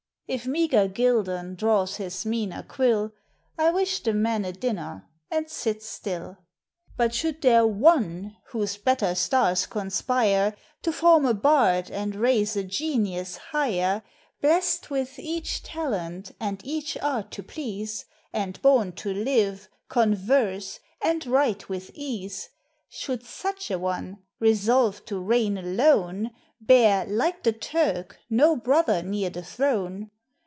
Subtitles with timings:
[0.33, 3.11] If meagre Gildon draws his meaner quill,
[3.57, 6.37] I wish the man a dinner and sit still.
[6.61, 12.55] \\ But should there One whose better stars conspire To form a bard and raise
[12.55, 14.03] a genius higher,
[14.39, 21.25] Blest with each talent and each art to please, And bom to live, converse, and
[21.27, 22.47] write with ease;
[22.87, 26.31] Should such a one, resolv'd to reign alone,
[26.61, 30.09] Bear, like the Turk, no brother near the throne.